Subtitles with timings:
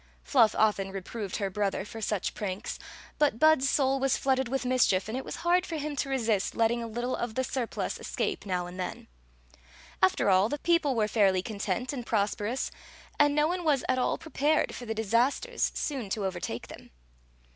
[0.23, 2.79] Fluff often re proved her brother for such pranks,
[3.19, 6.09] but Bud s soul was flooded with mischief, and it was hard for him to
[6.09, 9.07] resist letting a little of the surplus escape now and then.
[10.01, 12.71] After all, the people were fairly content and pros perous,
[13.19, 16.89] and no one was at all prepared for the disas ters soon to overtake them.